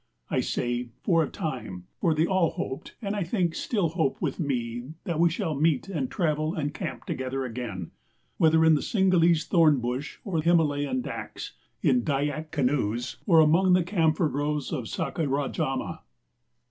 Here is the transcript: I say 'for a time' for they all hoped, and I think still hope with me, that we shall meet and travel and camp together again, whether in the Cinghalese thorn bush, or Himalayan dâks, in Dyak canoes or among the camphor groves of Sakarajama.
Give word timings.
I 0.31 0.39
say 0.39 0.89
'for 1.03 1.21
a 1.21 1.29
time' 1.29 1.85
for 1.99 2.15
they 2.15 2.25
all 2.25 2.49
hoped, 2.49 2.95
and 3.03 3.15
I 3.15 3.23
think 3.23 3.53
still 3.53 3.89
hope 3.89 4.19
with 4.19 4.39
me, 4.39 4.93
that 5.03 5.19
we 5.19 5.29
shall 5.29 5.53
meet 5.53 5.89
and 5.89 6.09
travel 6.09 6.55
and 6.55 6.73
camp 6.73 7.05
together 7.05 7.45
again, 7.45 7.91
whether 8.37 8.65
in 8.65 8.73
the 8.73 8.81
Cinghalese 8.81 9.45
thorn 9.45 9.79
bush, 9.79 10.17
or 10.25 10.41
Himalayan 10.41 11.03
dâks, 11.03 11.51
in 11.83 12.03
Dyak 12.03 12.49
canoes 12.49 13.17
or 13.27 13.41
among 13.41 13.73
the 13.73 13.83
camphor 13.83 14.27
groves 14.27 14.71
of 14.71 14.85
Sakarajama. 14.85 15.99